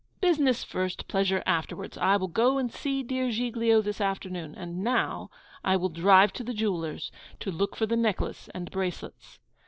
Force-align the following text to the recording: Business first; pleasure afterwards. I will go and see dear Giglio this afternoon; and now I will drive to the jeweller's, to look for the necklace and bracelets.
Business 0.19 0.63
first; 0.63 1.07
pleasure 1.07 1.43
afterwards. 1.45 1.95
I 1.95 2.17
will 2.17 2.27
go 2.27 2.57
and 2.57 2.73
see 2.73 3.03
dear 3.03 3.29
Giglio 3.29 3.83
this 3.83 4.01
afternoon; 4.01 4.55
and 4.55 4.83
now 4.83 5.29
I 5.63 5.77
will 5.77 5.89
drive 5.89 6.33
to 6.33 6.43
the 6.43 6.55
jeweller's, 6.55 7.11
to 7.39 7.51
look 7.51 7.75
for 7.75 7.85
the 7.85 7.95
necklace 7.95 8.49
and 8.51 8.71
bracelets. 8.71 9.37